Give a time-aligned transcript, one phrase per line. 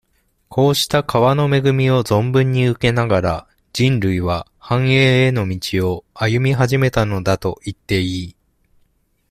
[0.49, 8.35] こうした川の恵みを存分に受けながら、人類は、繁栄への道を、歩み始めたのだといっていい。